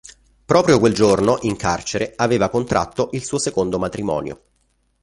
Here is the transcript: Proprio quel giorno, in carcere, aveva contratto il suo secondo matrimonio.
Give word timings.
Proprio 0.45 0.79
quel 0.79 0.95
giorno, 0.95 1.37
in 1.41 1.55
carcere, 1.55 2.13
aveva 2.15 2.49
contratto 2.49 3.09
il 3.11 3.23
suo 3.23 3.37
secondo 3.37 3.77
matrimonio. 3.77 4.41